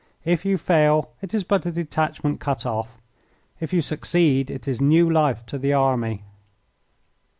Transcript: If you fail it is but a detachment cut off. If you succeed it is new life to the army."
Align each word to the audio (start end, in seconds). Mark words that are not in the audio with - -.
If 0.25 0.45
you 0.45 0.57
fail 0.57 1.11
it 1.21 1.31
is 1.31 1.43
but 1.43 1.63
a 1.67 1.71
detachment 1.71 2.39
cut 2.39 2.65
off. 2.65 2.99
If 3.59 3.71
you 3.71 3.83
succeed 3.83 4.49
it 4.49 4.67
is 4.67 4.81
new 4.81 5.07
life 5.07 5.45
to 5.45 5.59
the 5.59 5.73
army." 5.73 6.23